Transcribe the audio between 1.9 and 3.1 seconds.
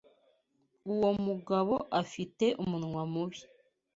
afite umunwa